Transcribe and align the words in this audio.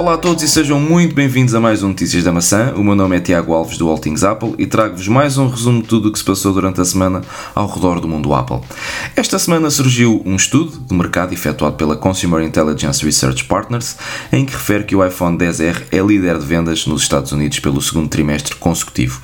Olá 0.00 0.14
a 0.14 0.16
todos 0.16 0.42
e 0.42 0.48
sejam 0.48 0.80
muito 0.80 1.14
bem-vindos 1.14 1.54
a 1.54 1.60
mais 1.60 1.82
um 1.82 1.88
Notícias 1.88 2.24
da 2.24 2.32
Maçã. 2.32 2.72
O 2.74 2.82
meu 2.82 2.94
nome 2.94 3.18
é 3.18 3.20
Tiago 3.20 3.52
Alves 3.52 3.76
do 3.76 3.86
All 3.86 3.98
Things 3.98 4.24
Apple 4.24 4.54
e 4.56 4.64
trago-vos 4.64 5.06
mais 5.06 5.36
um 5.36 5.46
resumo 5.46 5.82
de 5.82 5.88
tudo 5.88 6.08
o 6.08 6.12
que 6.12 6.18
se 6.18 6.24
passou 6.24 6.54
durante 6.54 6.80
a 6.80 6.86
semana 6.86 7.20
ao 7.54 7.68
redor 7.68 8.00
do 8.00 8.08
mundo 8.08 8.32
Apple. 8.32 8.60
Esta 9.14 9.38
semana 9.38 9.68
surgiu 9.68 10.22
um 10.24 10.36
estudo 10.36 10.72
de 10.88 10.94
mercado 10.94 11.34
efetuado 11.34 11.76
pela 11.76 11.98
Consumer 11.98 12.42
Intelligence 12.42 13.04
Research 13.04 13.44
Partners 13.44 13.98
em 14.32 14.46
que 14.46 14.54
refere 14.54 14.84
que 14.84 14.96
o 14.96 15.04
iPhone 15.06 15.36
10R 15.36 15.82
é 15.92 15.98
líder 15.98 16.38
de 16.38 16.46
vendas 16.46 16.86
nos 16.86 17.02
Estados 17.02 17.32
Unidos 17.32 17.60
pelo 17.60 17.82
segundo 17.82 18.08
trimestre 18.08 18.54
consecutivo. 18.54 19.20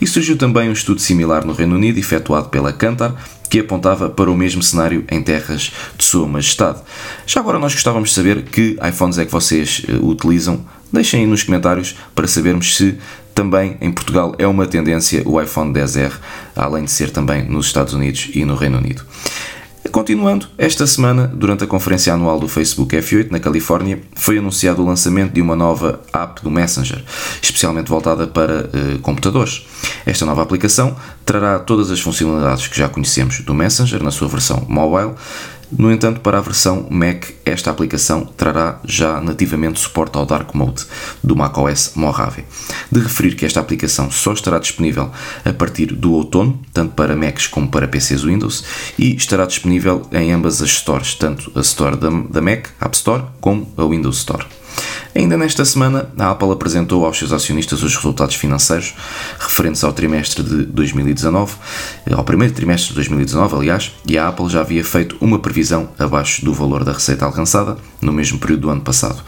E 0.00 0.06
surgiu 0.06 0.38
também 0.38 0.68
um 0.68 0.72
estudo 0.72 1.00
similar 1.00 1.44
no 1.44 1.54
Reino 1.54 1.74
Unido 1.74 1.98
efetuado 1.98 2.50
pela 2.50 2.72
Kantar 2.72 3.16
que 3.50 3.58
apontava 3.58 4.08
para 4.08 4.30
o 4.30 4.36
mesmo 4.36 4.62
cenário 4.62 5.04
em 5.10 5.20
terras 5.20 5.72
de 5.98 6.04
Sua 6.04 6.26
Majestade. 6.26 6.78
Já 7.26 7.40
agora 7.40 7.58
nós 7.58 7.74
gostávamos 7.74 8.10
de 8.10 8.14
saber 8.14 8.42
que 8.44 8.78
iPhones 8.88 9.18
é 9.18 9.26
que 9.26 9.32
vocês 9.32 9.82
uh, 9.88 10.06
utilizam. 10.06 10.64
Deixem 10.92 11.20
aí 11.20 11.26
nos 11.26 11.42
comentários 11.42 11.96
para 12.14 12.28
sabermos 12.28 12.76
se 12.76 12.96
também 13.34 13.76
em 13.80 13.90
Portugal 13.90 14.34
é 14.38 14.46
uma 14.46 14.66
tendência 14.66 15.22
o 15.26 15.40
iPhone 15.40 15.72
10R, 15.72 16.12
além 16.54 16.84
de 16.84 16.90
ser 16.90 17.10
também 17.10 17.44
nos 17.44 17.66
Estados 17.66 17.92
Unidos 17.92 18.30
e 18.34 18.44
no 18.44 18.54
Reino 18.54 18.78
Unido. 18.78 19.02
Continuando, 19.88 20.46
esta 20.58 20.86
semana, 20.86 21.26
durante 21.26 21.64
a 21.64 21.66
conferência 21.66 22.12
anual 22.12 22.38
do 22.38 22.46
Facebook 22.46 22.94
F8 22.94 23.30
na 23.30 23.40
Califórnia, 23.40 24.00
foi 24.14 24.38
anunciado 24.38 24.82
o 24.82 24.86
lançamento 24.86 25.32
de 25.32 25.40
uma 25.40 25.56
nova 25.56 26.00
app 26.12 26.42
do 26.42 26.50
Messenger, 26.50 27.02
especialmente 27.40 27.88
voltada 27.88 28.26
para 28.26 28.66
uh, 28.66 28.98
computadores. 29.00 29.66
Esta 30.04 30.26
nova 30.26 30.42
aplicação 30.42 30.94
trará 31.24 31.58
todas 31.58 31.90
as 31.90 31.98
funcionalidades 31.98 32.68
que 32.68 32.78
já 32.78 32.88
conhecemos 32.88 33.40
do 33.40 33.54
Messenger 33.54 34.02
na 34.02 34.10
sua 34.10 34.28
versão 34.28 34.64
mobile, 34.68 35.14
no 35.72 35.92
entanto, 35.92 36.20
para 36.20 36.38
a 36.38 36.40
versão 36.40 36.86
Mac, 36.90 37.26
esta 37.44 37.70
aplicação 37.70 38.24
trará 38.24 38.80
já 38.84 39.20
nativamente 39.20 39.78
suporte 39.80 40.16
ao 40.16 40.26
Dark 40.26 40.54
Mode 40.54 40.84
do 41.22 41.36
macOS 41.36 41.92
Mojave. 41.94 42.44
De 42.90 43.00
referir 43.00 43.36
que 43.36 43.46
esta 43.46 43.60
aplicação 43.60 44.10
só 44.10 44.32
estará 44.32 44.58
disponível 44.58 45.10
a 45.44 45.52
partir 45.52 45.94
do 45.94 46.12
outono, 46.12 46.60
tanto 46.72 46.94
para 46.94 47.16
Macs 47.16 47.46
como 47.46 47.68
para 47.68 47.88
PCs 47.88 48.24
Windows, 48.24 48.64
e 48.98 49.14
estará 49.14 49.46
disponível 49.46 50.06
em 50.12 50.32
ambas 50.32 50.60
as 50.60 50.70
stores, 50.70 51.14
tanto 51.14 51.52
a 51.54 51.60
Store 51.60 51.96
da 51.96 52.40
Mac, 52.40 52.68
App 52.80 52.96
Store, 52.96 53.24
como 53.40 53.72
a 53.76 53.84
Windows 53.84 54.18
Store. 54.18 54.46
Ainda 55.14 55.36
nesta 55.36 55.64
semana, 55.64 56.08
a 56.16 56.30
Apple 56.30 56.52
apresentou 56.52 57.04
aos 57.04 57.18
seus 57.18 57.32
acionistas 57.32 57.82
os 57.82 57.96
resultados 57.96 58.36
financeiros 58.36 58.94
referentes 59.38 59.82
ao 59.82 59.92
trimestre 59.92 60.42
de 60.42 60.64
2019, 60.64 61.54
ao 62.12 62.22
primeiro 62.22 62.54
trimestre 62.54 62.90
de 62.90 62.94
2019, 62.94 63.56
aliás, 63.56 63.92
e 64.06 64.16
a 64.16 64.28
Apple 64.28 64.48
já 64.48 64.60
havia 64.60 64.84
feito 64.84 65.16
uma 65.20 65.38
previsão 65.38 65.90
abaixo 65.98 66.44
do 66.44 66.54
valor 66.54 66.84
da 66.84 66.92
receita 66.92 67.24
alcançada 67.24 67.76
no 68.00 68.12
mesmo 68.12 68.38
período 68.38 68.62
do 68.62 68.70
ano 68.70 68.82
passado, 68.82 69.20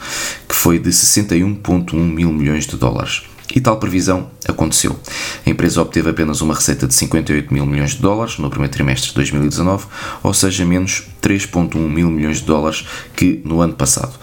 que 0.47 0.55
foi 0.55 0.79
de 0.79 0.89
61,1 0.89 1.93
mil 1.95 2.31
milhões 2.31 2.65
de 2.65 2.77
dólares. 2.77 3.32
E 3.55 3.61
tal 3.61 3.77
previsão 3.77 4.31
aconteceu. 4.47 4.99
A 5.45 5.49
empresa 5.49 5.81
obteve 5.81 6.09
apenas 6.09 6.41
uma 6.41 6.55
receita 6.55 6.87
de 6.87 6.93
58 6.93 7.53
mil 7.53 7.65
milhões 7.65 7.91
de 7.91 8.01
dólares 8.01 8.37
no 8.37 8.49
primeiro 8.49 8.73
trimestre 8.73 9.09
de 9.09 9.15
2019, 9.15 9.85
ou 10.23 10.33
seja, 10.33 10.65
menos 10.65 11.03
3,1 11.21 11.75
mil 11.77 12.09
milhões 12.09 12.37
de 12.37 12.45
dólares 12.45 12.85
que 13.15 13.41
no 13.45 13.61
ano 13.61 13.73
passado. 13.73 14.13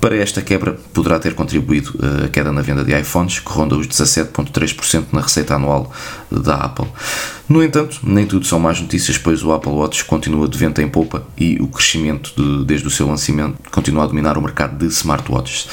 Para 0.00 0.16
esta 0.16 0.42
quebra, 0.42 0.78
poderá 0.92 1.18
ter 1.18 1.34
contribuído 1.34 1.94
eh, 2.00 2.26
a 2.26 2.28
queda 2.28 2.52
na 2.52 2.60
venda 2.60 2.84
de 2.84 2.98
iPhones, 2.98 3.40
que 3.40 3.50
ronda 3.50 3.76
os 3.76 3.88
17,3% 3.88 5.06
na 5.12 5.22
receita 5.22 5.54
anual 5.54 5.90
da 6.30 6.56
Apple. 6.56 6.86
No 7.48 7.62
entanto, 7.62 8.00
nem 8.02 8.26
tudo 8.26 8.46
são 8.46 8.58
más 8.58 8.80
notícias, 8.80 9.18
pois 9.18 9.42
o 9.42 9.52
Apple 9.52 9.72
Watch 9.72 10.04
continua 10.04 10.48
de 10.48 10.56
vento 10.56 10.80
em 10.80 10.88
polpa 10.88 11.26
e 11.36 11.56
o 11.60 11.68
crescimento 11.68 12.32
de, 12.36 12.64
desde 12.64 12.86
o 12.86 12.90
seu 12.90 13.06
lançamento 13.06 13.58
continua 13.70 14.04
a 14.04 14.06
dominar 14.06 14.38
o 14.38 14.42
mercado 14.42 14.78
de 14.78 14.86
smartwatches 14.86 15.68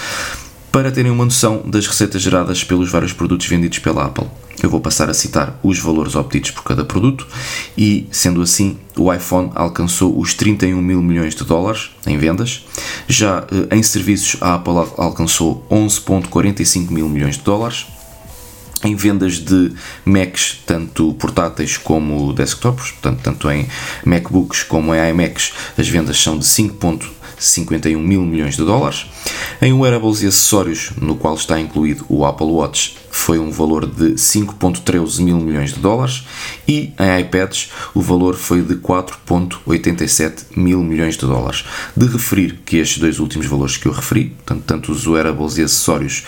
para 0.72 0.92
terem 0.92 1.12
uma 1.12 1.26
noção 1.26 1.62
das 1.66 1.86
receitas 1.86 2.22
geradas 2.22 2.64
pelos 2.64 2.90
vários 2.90 3.12
produtos 3.12 3.46
vendidos 3.46 3.80
pela 3.80 4.06
Apple. 4.06 4.28
Eu 4.64 4.70
vou 4.70 4.80
passar 4.80 5.10
a 5.10 5.14
citar 5.14 5.60
os 5.62 5.80
valores 5.80 6.16
obtidos 6.16 6.52
por 6.52 6.64
cada 6.64 6.86
produto 6.86 7.28
e, 7.78 8.08
sendo 8.12 8.42
assim, 8.42 8.78
o 8.96 9.12
iPhone 9.12 9.52
alcançou 9.56 10.18
os 10.18 10.34
31 10.34 10.82
mil 10.82 11.02
milhões 11.02 11.36
de 11.36 11.44
dólares 11.44 11.90
em 12.08 12.18
vendas. 12.18 12.66
Já 13.08 13.46
eh, 13.52 13.76
em 13.76 13.84
serviços, 13.84 14.42
a 14.42 14.54
Apple 14.54 14.74
alcançou 14.98 15.66
11,45 15.70 16.92
mil 16.92 17.10
milhões 17.10 17.38
de 17.38 17.44
dólares. 17.44 17.88
Em 18.84 18.96
vendas 18.96 19.34
de 19.34 19.74
Macs, 20.06 20.60
tanto 20.66 21.14
portáteis 21.14 21.78
como 21.78 22.34
desktops, 22.34 22.92
portanto, 22.92 23.20
tanto 23.22 23.52
em 23.52 23.68
MacBooks 24.06 24.64
como 24.64 24.96
em 24.96 25.10
iMacs, 25.10 25.54
as 25.78 25.88
vendas 25.88 26.20
são 26.22 26.38
de 26.38 26.46
5,51 27.42 27.98
mil 27.98 28.22
milhões 28.22 28.56
de 28.56 28.64
dólares. 28.64 29.08
Em 29.62 29.74
wearables 29.74 30.22
e 30.22 30.28
acessórios, 30.28 30.92
no 31.02 31.16
qual 31.16 31.36
está 31.36 31.60
incluído 31.60 32.06
o 32.08 32.24
Apple 32.26 32.48
Watch, 32.48 32.96
foi 33.10 33.40
um 33.40 33.52
valor 33.52 33.86
de 33.86 34.14
5,13 34.14 35.22
mil 35.22 35.38
milhões 35.38 35.74
de 35.74 35.80
dólares 35.80 36.24
e 36.68 36.94
em 36.98 37.20
iPads 37.22 37.70
o 37.94 38.02
valor 38.02 38.36
foi 38.36 38.62
de 38.62 38.76
4,87 38.76 40.56
mil 40.56 40.84
milhões 40.84 41.16
de 41.18 41.26
dólares. 41.26 41.66
De 41.98 42.06
referir 42.06 42.60
que 42.66 42.78
estes 42.78 43.00
dois 43.00 43.20
últimos 43.20 43.48
valores 43.48 43.76
que 43.76 43.88
eu 43.88 43.92
referi, 43.92 44.26
portanto, 44.30 44.64
tanto 44.66 44.92
os 44.92 45.06
wearables 45.08 45.58
e 45.58 45.64
acessórios 45.64 46.24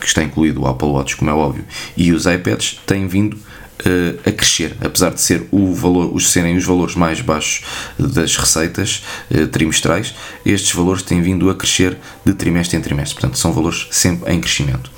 que 0.00 0.06
está 0.06 0.22
incluído 0.22 0.62
o 0.62 0.66
Apple 0.66 0.88
Watch, 0.88 1.16
como 1.16 1.30
é 1.30 1.34
óbvio, 1.34 1.64
e 1.96 2.12
os 2.12 2.26
iPads 2.26 2.80
têm 2.86 3.06
vindo 3.06 3.36
uh, 3.86 4.28
a 4.28 4.32
crescer, 4.32 4.76
apesar 4.80 5.10
de 5.10 5.20
ser 5.20 5.46
o 5.50 5.72
valor, 5.72 6.14
os 6.14 6.30
serem 6.30 6.56
os 6.56 6.64
valores 6.64 6.94
mais 6.94 7.20
baixos 7.20 7.64
das 7.98 8.36
receitas 8.36 9.04
uh, 9.30 9.46
trimestrais, 9.48 10.14
estes 10.44 10.72
valores 10.72 11.02
têm 11.02 11.22
vindo 11.22 11.48
a 11.50 11.54
crescer 11.54 11.96
de 12.24 12.34
trimestre 12.34 12.76
em 12.76 12.80
trimestre, 12.80 13.14
portanto 13.14 13.38
são 13.38 13.52
valores 13.52 13.88
sempre 13.90 14.32
em 14.32 14.40
crescimento. 14.40 14.90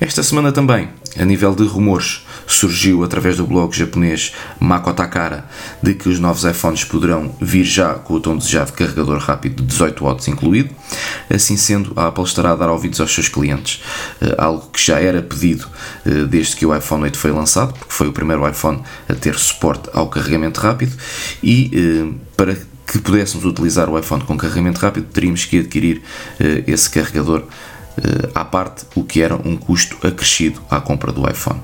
Esta 0.00 0.22
semana 0.22 0.50
também, 0.50 0.88
a 1.18 1.26
nível 1.26 1.54
de 1.54 1.62
rumores, 1.64 2.26
surgiu 2.46 3.04
através 3.04 3.36
do 3.36 3.46
blog 3.46 3.76
japonês 3.76 4.32
Makotakara 4.58 5.44
de 5.82 5.92
que 5.92 6.08
os 6.08 6.18
novos 6.18 6.42
iPhones 6.44 6.84
poderão 6.84 7.36
vir 7.38 7.64
já 7.64 7.92
com 7.92 8.14
o 8.14 8.20
tão 8.20 8.34
desejado 8.34 8.72
carregador 8.72 9.18
rápido 9.18 9.62
de 9.62 9.68
18 9.68 10.02
watts 10.02 10.26
incluído. 10.26 10.70
Assim 11.28 11.54
sendo, 11.58 11.92
a 11.96 12.06
Apple 12.06 12.24
estará 12.24 12.52
a 12.52 12.56
dar 12.56 12.70
ouvidos 12.70 12.98
aos 12.98 13.12
seus 13.12 13.28
clientes, 13.28 13.82
eh, 14.22 14.34
algo 14.38 14.70
que 14.72 14.82
já 14.82 14.98
era 14.98 15.20
pedido 15.20 15.68
eh, 16.06 16.24
desde 16.24 16.56
que 16.56 16.64
o 16.64 16.74
iPhone 16.74 17.02
8 17.02 17.18
foi 17.18 17.30
lançado, 17.30 17.74
porque 17.74 17.92
foi 17.92 18.08
o 18.08 18.12
primeiro 18.12 18.48
iPhone 18.48 18.82
a 19.06 19.14
ter 19.14 19.34
suporte 19.34 19.90
ao 19.92 20.08
carregamento 20.08 20.62
rápido 20.62 20.96
e 21.42 21.70
eh, 21.74 22.14
para 22.38 22.56
que 22.86 22.98
pudéssemos 22.98 23.44
utilizar 23.44 23.88
o 23.88 23.98
iPhone 23.98 24.24
com 24.24 24.36
carregamento 24.36 24.80
rápido, 24.80 25.06
teríamos 25.12 25.44
que 25.44 25.60
adquirir 25.60 26.02
esse 26.66 26.90
carregador 26.90 27.44
eh, 27.44 27.69
à 28.34 28.44
parte, 28.44 28.84
o 28.94 29.04
que 29.04 29.20
era 29.20 29.36
um 29.36 29.56
custo 29.56 29.96
acrescido 30.06 30.60
à 30.70 30.80
compra 30.80 31.12
do 31.12 31.28
iPhone. 31.28 31.60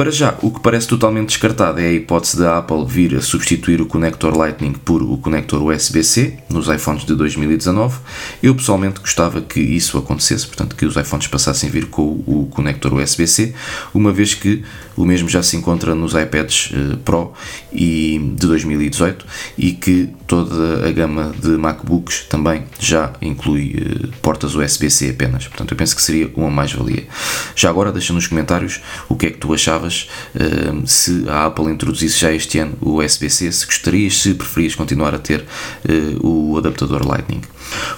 Para 0.00 0.10
já, 0.10 0.34
o 0.40 0.50
que 0.50 0.60
parece 0.60 0.88
totalmente 0.88 1.28
descartado 1.28 1.78
é 1.78 1.84
a 1.84 1.92
hipótese 1.92 2.38
da 2.38 2.56
Apple 2.56 2.86
vir 2.86 3.14
a 3.16 3.20
substituir 3.20 3.82
o 3.82 3.86
conector 3.86 4.34
Lightning 4.34 4.72
por 4.72 5.02
o 5.02 5.18
conector 5.18 5.62
USB-C 5.62 6.38
nos 6.48 6.68
iPhones 6.68 7.04
de 7.04 7.14
2019. 7.14 7.98
Eu 8.42 8.54
pessoalmente 8.54 8.98
gostava 8.98 9.42
que 9.42 9.60
isso 9.60 9.98
acontecesse, 9.98 10.46
portanto, 10.46 10.74
que 10.74 10.86
os 10.86 10.96
iPhones 10.96 11.26
passassem 11.26 11.68
a 11.68 11.72
vir 11.72 11.84
com 11.88 12.24
o 12.26 12.48
conector 12.50 12.94
USB-C, 12.94 13.52
uma 13.92 14.10
vez 14.10 14.32
que 14.32 14.64
o 14.96 15.04
mesmo 15.04 15.28
já 15.28 15.42
se 15.42 15.58
encontra 15.58 15.94
nos 15.94 16.14
iPads 16.14 16.72
eh, 16.72 16.96
Pro 17.04 17.34
e 17.70 18.18
de 18.38 18.46
2018 18.46 19.26
e 19.58 19.72
que 19.72 20.08
toda 20.26 20.88
a 20.88 20.92
gama 20.92 21.32
de 21.38 21.48
MacBooks 21.50 22.24
também 22.28 22.64
já 22.78 23.12
inclui 23.20 23.76
eh, 23.76 24.08
portas 24.22 24.54
USB-C 24.54 25.10
apenas. 25.10 25.46
Portanto, 25.46 25.72
eu 25.72 25.76
penso 25.76 25.94
que 25.94 26.00
seria 26.00 26.30
uma 26.34 26.50
mais-valia. 26.50 27.06
Já 27.54 27.68
agora, 27.68 27.92
deixa 27.92 28.14
nos 28.14 28.26
comentários 28.26 28.80
o 29.10 29.14
que 29.14 29.26
é 29.26 29.30
que 29.30 29.38
tu 29.38 29.52
achavas 29.52 29.89
uh, 30.34 30.86
se 30.86 31.24
a 31.28 31.46
Apple 31.46 31.66
introduzisse 31.66 32.18
já 32.18 32.32
este 32.32 32.58
ano 32.58 32.76
o 32.80 33.02
USB-C, 33.02 33.50
se 33.52 33.66
gostarias, 33.66 34.18
se 34.18 34.34
preferias 34.34 34.74
continuar 34.74 35.14
a 35.14 35.18
ter 35.18 35.40
uh, 35.40 36.26
o 36.26 36.58
adaptador 36.58 37.06
Lightning. 37.06 37.42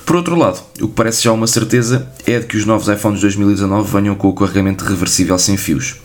Por 0.04 0.16
outro 0.16 0.36
lado, 0.36 0.62
o 0.80 0.88
que 0.88 0.94
parece 0.94 1.22
já 1.22 1.32
uma 1.32 1.46
certeza 1.46 2.10
é 2.26 2.38
de 2.38 2.46
que 2.46 2.56
os 2.56 2.64
novos 2.64 2.88
iPhones 2.88 3.20
2019 3.20 3.90
venham 3.90 4.14
com 4.14 4.28
o 4.28 4.34
carregamento 4.34 4.84
reversível 4.84 5.38
sem 5.38 5.56
fios, 5.56 5.96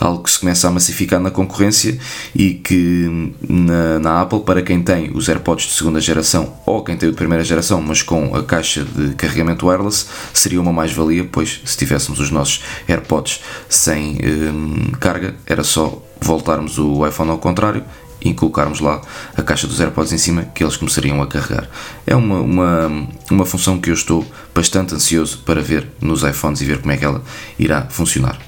algo 0.00 0.22
que 0.22 0.30
se 0.30 0.38
começa 0.38 0.68
a 0.68 0.70
massificar 0.70 1.20
na 1.20 1.30
concorrência 1.30 1.98
e 2.34 2.54
que 2.54 3.32
na, 3.48 3.98
na, 3.98 4.20
Apple, 4.20 4.40
para 4.40 4.62
quem 4.62 4.82
tem 4.82 5.10
os 5.14 5.28
AirPods 5.28 5.66
de 5.66 5.72
segunda 5.72 6.00
geração 6.00 6.54
ou 6.66 6.82
quem 6.82 6.96
tem 6.96 7.08
o 7.08 7.12
de 7.12 7.16
primeira 7.16 7.44
geração, 7.44 7.80
mas 7.80 8.02
com 8.02 8.34
a 8.34 8.42
caixa 8.42 8.84
de 8.84 9.14
carregamento 9.14 9.66
wireless, 9.66 10.06
seria 10.32 10.60
uma 10.60 10.72
mais-valia, 10.72 11.28
pois 11.30 11.60
se 11.64 11.76
tivéssemos 11.76 12.20
os 12.20 12.30
nossos 12.30 12.62
AirPods 12.88 13.40
sem 13.68 14.18
hum, 14.24 14.92
carga, 15.00 15.34
era 15.46 15.64
só 15.64 16.02
voltarmos 16.20 16.78
o 16.78 17.06
iPhone 17.06 17.30
ao 17.30 17.38
contrário 17.38 17.84
e 18.24 18.32
colocarmos 18.32 18.80
lá 18.80 19.02
a 19.36 19.42
caixa 19.42 19.66
dos 19.66 19.80
AirPods 19.80 20.12
em 20.12 20.18
cima 20.18 20.44
que 20.54 20.64
eles 20.64 20.76
começariam 20.76 21.20
a 21.22 21.26
carregar. 21.26 21.68
É 22.06 22.16
uma, 22.16 22.40
uma, 22.40 23.08
uma 23.30 23.44
função 23.44 23.78
que 23.78 23.90
eu 23.90 23.94
estou 23.94 24.26
bastante 24.54 24.94
ansioso 24.94 25.38
para 25.44 25.60
ver 25.60 25.86
nos 26.00 26.22
iPhones 26.22 26.62
e 26.62 26.64
ver 26.64 26.80
como 26.80 26.92
é 26.92 26.96
que 26.96 27.04
ela 27.04 27.22
irá 27.58 27.82
funcionar. 27.90 28.38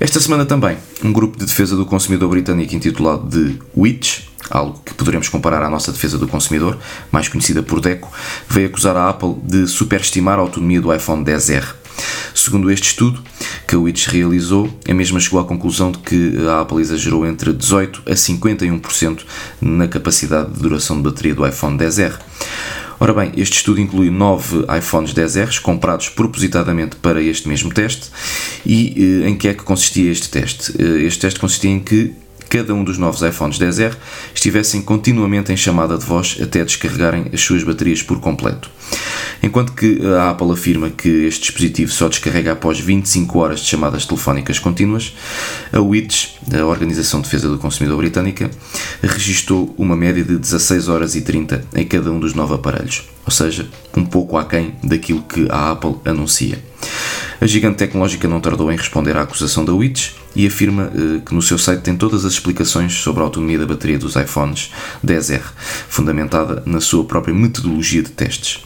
Esta 0.00 0.20
semana 0.20 0.44
também, 0.44 0.76
um 1.02 1.12
grupo 1.12 1.38
de 1.38 1.46
defesa 1.46 1.76
do 1.76 1.86
consumidor 1.86 2.28
britânico 2.28 2.74
intitulado 2.74 3.28
The 3.28 3.54
Witch 3.76 4.34
algo 4.50 4.80
que 4.84 4.94
poderemos 4.94 5.28
comparar 5.28 5.62
à 5.62 5.70
nossa 5.70 5.92
defesa 5.92 6.18
do 6.18 6.28
consumidor, 6.28 6.78
mais 7.10 7.28
conhecida 7.28 7.62
por 7.62 7.80
DECO, 7.80 8.10
veio 8.48 8.66
acusar 8.66 8.96
a 8.96 9.08
Apple 9.08 9.36
de 9.42 9.66
superestimar 9.66 10.38
a 10.38 10.42
autonomia 10.42 10.80
do 10.80 10.94
iPhone 10.94 11.24
XR. 11.24 11.74
Segundo 12.34 12.70
este 12.70 12.88
estudo 12.88 13.22
que 13.66 13.76
a 13.76 13.78
Witch 13.78 14.08
realizou, 14.08 14.68
a 14.88 14.92
mesma 14.92 15.20
chegou 15.20 15.38
à 15.40 15.44
conclusão 15.44 15.92
de 15.92 15.98
que 15.98 16.46
a 16.48 16.60
Apple 16.60 16.80
exagerou 16.80 17.24
entre 17.26 17.52
18% 17.52 18.00
a 18.06 18.14
51% 18.14 19.20
na 19.60 19.86
capacidade 19.86 20.52
de 20.52 20.60
duração 20.60 20.96
de 20.96 21.02
bateria 21.04 21.34
do 21.34 21.46
iPhone 21.46 21.78
XR. 21.78 22.18
Ora 23.00 23.12
bem, 23.12 23.32
este 23.36 23.56
estudo 23.56 23.80
inclui 23.80 24.10
9 24.10 24.64
iPhones 24.78 25.12
10Rs 25.12 25.60
comprados 25.60 26.08
propositadamente 26.08 26.96
para 26.96 27.20
este 27.20 27.48
mesmo 27.48 27.72
teste 27.72 28.08
e 28.64 29.22
eh, 29.24 29.28
em 29.28 29.36
que 29.36 29.48
é 29.48 29.54
que 29.54 29.62
consistia 29.62 30.10
este 30.10 30.28
teste? 30.30 30.72
Eh, 30.78 31.06
este 31.06 31.20
teste 31.20 31.40
consistia 31.40 31.70
em 31.70 31.80
que 31.80 32.12
cada 32.54 32.72
um 32.72 32.84
dos 32.84 32.98
novos 32.98 33.20
iPhones 33.20 33.58
10R 33.58 33.96
estivessem 34.32 34.80
continuamente 34.80 35.52
em 35.52 35.56
chamada 35.56 35.98
de 35.98 36.04
voz 36.04 36.38
até 36.40 36.64
descarregarem 36.64 37.26
as 37.32 37.40
suas 37.40 37.64
baterias 37.64 38.00
por 38.00 38.20
completo. 38.20 38.70
Enquanto 39.42 39.72
que 39.72 40.00
a 40.06 40.30
Apple 40.30 40.52
afirma 40.52 40.88
que 40.88 41.08
este 41.26 41.40
dispositivo 41.40 41.90
só 41.90 42.08
descarrega 42.08 42.52
após 42.52 42.78
25 42.78 43.36
horas 43.40 43.58
de 43.58 43.66
chamadas 43.66 44.06
telefónicas 44.06 44.60
contínuas, 44.60 45.16
a 45.72 45.80
WITS, 45.80 46.36
a 46.56 46.64
Organização 46.64 47.20
de 47.20 47.24
Defesa 47.24 47.48
do 47.48 47.58
Consumidor 47.58 47.98
Britânica, 47.98 48.48
registrou 49.02 49.74
uma 49.76 49.96
média 49.96 50.22
de 50.22 50.38
16 50.38 50.88
horas 50.88 51.16
e 51.16 51.22
30 51.22 51.64
em 51.74 51.84
cada 51.84 52.12
um 52.12 52.20
dos 52.20 52.34
nove 52.34 52.54
aparelhos, 52.54 53.02
ou 53.26 53.32
seja, 53.32 53.68
um 53.96 54.04
pouco 54.04 54.38
aquém 54.38 54.76
daquilo 54.80 55.22
que 55.22 55.48
a 55.50 55.72
Apple 55.72 55.96
anuncia. 56.04 56.62
A 57.40 57.46
gigante 57.46 57.78
tecnológica 57.78 58.28
não 58.28 58.40
tardou 58.40 58.70
em 58.70 58.76
responder 58.76 59.16
à 59.16 59.22
acusação 59.22 59.64
da 59.64 59.72
Witch 59.72 60.12
e 60.34 60.46
afirma 60.46 60.90
eh, 60.94 61.20
que 61.24 61.34
no 61.34 61.42
seu 61.42 61.58
site 61.58 61.80
tem 61.80 61.96
todas 61.96 62.24
as 62.24 62.32
explicações 62.32 62.94
sobre 62.94 63.20
a 63.20 63.24
autonomia 63.24 63.58
da 63.58 63.66
bateria 63.66 63.98
dos 63.98 64.16
iPhones 64.16 64.70
10R, 65.04 65.42
fundamentada 65.88 66.62
na 66.66 66.80
sua 66.80 67.04
própria 67.04 67.34
metodologia 67.34 68.02
de 68.02 68.10
testes 68.10 68.62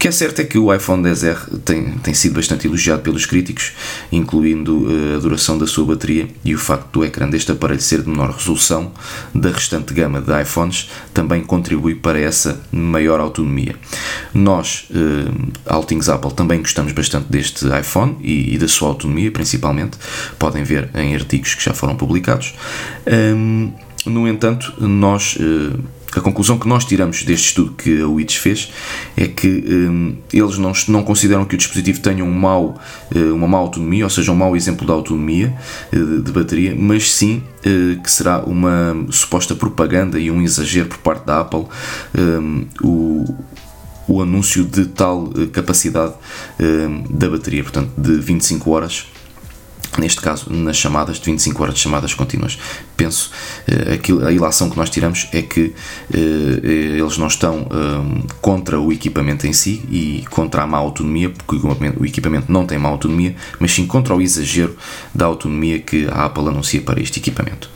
que 0.00 0.08
é 0.08 0.10
certo 0.10 0.40
é 0.40 0.44
que 0.44 0.56
o 0.56 0.74
iPhone 0.74 1.02
10R 1.02 1.60
tem, 1.62 1.92
tem 1.98 2.14
sido 2.14 2.36
bastante 2.36 2.66
elogiado 2.66 3.02
pelos 3.02 3.26
críticos, 3.26 3.72
incluindo 4.10 4.86
uh, 4.86 5.16
a 5.16 5.18
duração 5.18 5.58
da 5.58 5.66
sua 5.66 5.84
bateria 5.84 6.26
e 6.42 6.54
o 6.54 6.58
facto 6.58 6.90
do 6.90 7.04
ecrã 7.04 7.28
deste 7.28 7.52
aparelho 7.52 7.82
ser 7.82 8.00
de 8.00 8.08
menor 8.08 8.30
resolução 8.30 8.92
da 9.34 9.50
restante 9.50 9.92
gama 9.92 10.22
de 10.22 10.40
iPhones 10.40 10.88
também 11.12 11.42
contribui 11.42 11.94
para 11.94 12.18
essa 12.18 12.62
maior 12.72 13.20
autonomia. 13.20 13.76
Nós, 14.32 14.88
uh, 14.90 15.52
Altings 15.66 16.08
Apple, 16.08 16.32
também 16.32 16.60
gostamos 16.60 16.92
bastante 16.92 17.30
deste 17.30 17.66
iPhone 17.66 18.16
e, 18.22 18.54
e, 18.54 18.58
da 18.58 18.68
sua 18.68 18.88
autonomia, 18.88 19.30
principalmente. 19.30 19.98
Podem 20.38 20.64
ver 20.64 20.88
em 20.94 21.14
artigos 21.14 21.54
que 21.54 21.62
já 21.62 21.74
foram 21.74 21.94
publicados. 21.94 22.54
Um, 23.06 23.70
no 24.06 24.26
entanto, 24.26 24.72
nós. 24.80 25.36
Uh, 25.36 25.99
a 26.16 26.20
conclusão 26.20 26.58
que 26.58 26.66
nós 26.66 26.84
tiramos 26.84 27.22
deste 27.22 27.48
estudo 27.48 27.72
que 27.72 28.00
a 28.00 28.08
WITS 28.08 28.36
fez 28.36 28.72
é 29.16 29.26
que 29.28 29.46
um, 29.46 30.16
eles 30.32 30.58
não, 30.58 30.72
não 30.88 31.02
consideram 31.04 31.44
que 31.44 31.54
o 31.54 31.58
dispositivo 31.58 32.00
tenha 32.00 32.24
um 32.24 32.32
mau, 32.32 32.80
uh, 33.14 33.34
uma 33.34 33.46
má 33.46 33.58
autonomia, 33.58 34.04
ou 34.04 34.10
seja, 34.10 34.32
um 34.32 34.36
mau 34.36 34.56
exemplo 34.56 34.84
de 34.84 34.92
autonomia 34.92 35.54
uh, 35.92 36.20
de 36.20 36.32
bateria, 36.32 36.74
mas 36.76 37.12
sim 37.12 37.42
uh, 37.58 38.00
que 38.02 38.10
será 38.10 38.40
uma 38.40 39.06
suposta 39.10 39.54
propaganda 39.54 40.18
e 40.18 40.30
um 40.30 40.42
exagero 40.42 40.88
por 40.88 40.98
parte 40.98 41.26
da 41.26 41.40
Apple 41.40 41.66
um, 42.18 42.66
o, 42.82 43.34
o 44.08 44.20
anúncio 44.20 44.64
de 44.64 44.86
tal 44.86 45.28
capacidade 45.52 46.14
hum, 46.58 47.04
da 47.08 47.30
bateria, 47.30 47.62
portanto, 47.62 47.90
de 47.96 48.14
25 48.18 48.70
horas 48.70 49.06
neste 50.00 50.20
caso 50.20 50.50
nas 50.50 50.76
chamadas 50.76 51.18
de 51.18 51.26
25 51.26 51.62
horas 51.62 51.74
de 51.74 51.80
chamadas 51.80 52.14
contínuas. 52.14 52.58
Penso, 52.96 53.30
eh, 53.68 53.94
aquilo, 53.94 54.26
a 54.26 54.32
ilação 54.32 54.68
que 54.68 54.76
nós 54.76 54.90
tiramos 54.90 55.28
é 55.32 55.42
que 55.42 55.74
eh, 56.12 56.96
eles 56.98 57.18
não 57.18 57.28
estão 57.28 57.68
eh, 57.70 58.28
contra 58.40 58.80
o 58.80 58.92
equipamento 58.92 59.46
em 59.46 59.52
si 59.52 59.84
e 59.90 60.24
contra 60.30 60.62
a 60.62 60.66
má 60.66 60.78
autonomia, 60.78 61.30
porque 61.30 61.66
o 61.98 62.04
equipamento 62.04 62.50
não 62.50 62.66
tem 62.66 62.78
má 62.78 62.88
autonomia, 62.88 63.36
mas 63.58 63.72
sim 63.72 63.86
contra 63.86 64.14
o 64.14 64.20
exagero 64.20 64.76
da 65.14 65.26
autonomia 65.26 65.78
que 65.78 66.08
a 66.08 66.24
Apple 66.24 66.48
anuncia 66.48 66.80
para 66.80 67.00
este 67.00 67.18
equipamento. 67.18 67.70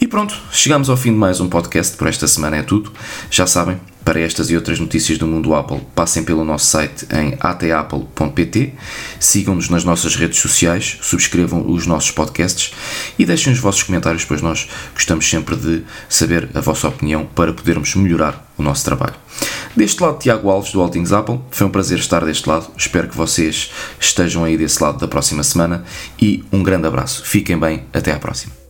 E 0.00 0.06
pronto, 0.06 0.40
chegamos 0.52 0.88
ao 0.88 0.96
fim 0.96 1.10
de 1.10 1.18
mais 1.18 1.40
um 1.40 1.48
podcast 1.48 1.96
por 1.96 2.06
esta 2.06 2.28
semana 2.28 2.56
é 2.56 2.62
tudo. 2.62 2.92
Já 3.30 3.48
sabem, 3.48 3.80
para 4.08 4.20
estas 4.20 4.48
e 4.48 4.56
outras 4.56 4.80
notícias 4.80 5.18
do 5.18 5.26
mundo 5.26 5.54
Apple, 5.54 5.82
passem 5.94 6.24
pelo 6.24 6.42
nosso 6.42 6.64
site 6.64 7.06
em 7.12 7.36
atapple.pt, 7.38 8.72
sigam-nos 9.20 9.68
nas 9.68 9.84
nossas 9.84 10.16
redes 10.16 10.38
sociais, 10.38 10.96
subscrevam 11.02 11.70
os 11.70 11.86
nossos 11.86 12.10
podcasts 12.10 12.72
e 13.18 13.26
deixem 13.26 13.52
os 13.52 13.58
vossos 13.58 13.82
comentários, 13.82 14.24
pois 14.24 14.40
nós 14.40 14.66
gostamos 14.94 15.28
sempre 15.28 15.56
de 15.56 15.84
saber 16.08 16.48
a 16.54 16.60
vossa 16.62 16.88
opinião 16.88 17.26
para 17.26 17.52
podermos 17.52 17.94
melhorar 17.96 18.50
o 18.56 18.62
nosso 18.62 18.82
trabalho. 18.82 19.16
Deste 19.76 20.02
lado, 20.02 20.18
Tiago 20.18 20.48
Alves, 20.48 20.72
do 20.72 20.80
Altings 20.80 21.12
Apple, 21.12 21.40
foi 21.50 21.66
um 21.66 21.70
prazer 21.70 21.98
estar 21.98 22.24
deste 22.24 22.48
lado. 22.48 22.66
Espero 22.78 23.08
que 23.08 23.16
vocês 23.16 23.70
estejam 24.00 24.42
aí 24.42 24.56
desse 24.56 24.82
lado 24.82 24.98
da 24.98 25.06
próxima 25.06 25.42
semana 25.42 25.84
e 26.18 26.42
um 26.50 26.62
grande 26.62 26.86
abraço. 26.86 27.26
Fiquem 27.26 27.58
bem, 27.58 27.84
até 27.92 28.10
à 28.10 28.18
próxima. 28.18 28.67